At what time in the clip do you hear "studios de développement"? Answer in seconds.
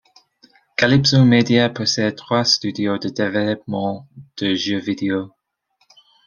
2.43-4.07